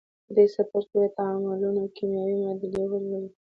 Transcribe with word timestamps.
په 0.25 0.31
دې 0.35 0.45
څپرکي 0.53 0.87
کې 0.91 0.97
به 1.01 1.09
تعاملونه 1.17 1.79
او 1.83 1.89
کیمیاوي 1.97 2.35
معادلې 2.41 2.79
ولولئ. 2.87 3.25